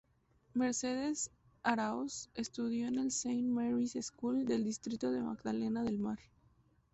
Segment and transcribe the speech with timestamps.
[0.55, 1.29] Mercedes
[1.61, 6.17] Araoz estudió en el Saint Mary's School del distrito de Magdalena del Mar.